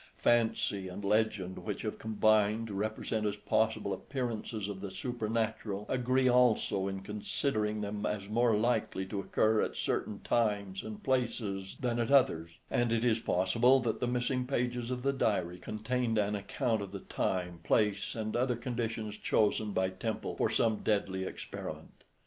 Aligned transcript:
Fancy 0.17 0.87
and 0.87 1.05
legend, 1.05 1.59
which 1.59 1.83
have 1.83 1.99
combined 1.99 2.65
to 2.65 2.73
represent 2.73 3.23
as 3.27 3.35
possible 3.35 3.93
appearances 3.93 4.67
of 4.67 4.81
the 4.81 4.89
supernatural, 4.89 5.85
agree 5.87 6.27
also 6.27 6.87
in 6.87 7.01
considering 7.01 7.81
them 7.81 8.03
as 8.03 8.27
more 8.27 8.57
likely 8.57 9.05
to 9.05 9.19
occur 9.19 9.61
at 9.61 9.75
certain 9.75 10.19
times 10.21 10.81
and 10.81 11.03
places 11.03 11.77
than 11.81 11.99
at 11.99 12.09
others; 12.11 12.57
and 12.71 12.91
it 12.91 13.05
is 13.05 13.19
possible 13.19 13.79
that 13.79 13.99
the 13.99 14.07
missing 14.07 14.47
pages 14.47 14.89
of 14.89 15.03
the 15.03 15.13
diary 15.13 15.59
contained 15.59 16.17
an 16.17 16.33
account 16.33 16.81
of 16.81 16.91
the 16.91 17.01
time, 17.01 17.59
place, 17.63 18.15
and 18.15 18.35
other 18.35 18.55
conditions 18.55 19.15
chosen 19.17 19.71
by 19.71 19.87
Temple 19.87 20.35
for 20.35 20.49
some 20.49 20.77
deadly 20.77 21.25
experiment. 21.25 22.05